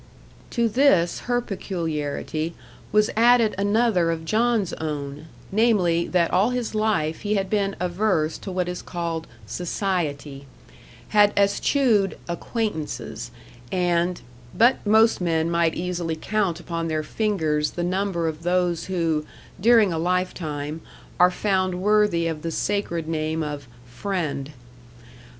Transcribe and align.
To 0.49 0.67
this 0.67 1.19
her 1.29 1.41
peculiarity 1.41 2.55
was 2.91 3.11
added 3.15 3.53
another 3.55 4.09
of 4.09 4.25
John's 4.25 4.73
own, 4.73 5.27
namely, 5.51 6.07
that 6.07 6.31
all 6.33 6.49
his 6.49 6.73
life 6.73 7.21
he 7.21 7.35
had 7.35 7.51
been 7.51 7.75
averse 7.79 8.39
to 8.39 8.51
what 8.51 8.67
is 8.67 8.81
called 8.81 9.27
"society;" 9.45 10.47
had 11.09 11.33
eschewed 11.37 12.17
"acquaintances," 12.27 13.29
and 13.71 14.21
but 14.57 14.83
most 14.87 15.21
men 15.21 15.51
might 15.51 15.75
easily 15.75 16.15
count 16.15 16.59
upon 16.59 16.87
their 16.87 17.03
fingers 17.03 17.69
the 17.69 17.83
number 17.83 18.27
of 18.27 18.41
those 18.41 18.85
who, 18.85 19.23
during 19.59 19.93
a 19.93 19.99
life 19.99 20.33
time, 20.33 20.81
are 21.19 21.29
found 21.29 21.79
worthy 21.79 22.25
of 22.25 22.41
the 22.41 22.49
sacred 22.49 23.07
name 23.07 23.43
of 23.43 23.67
"friend." 23.85 24.51